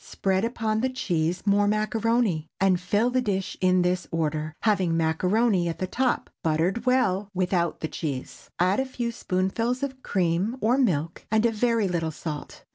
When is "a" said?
8.79-8.85, 11.45-11.51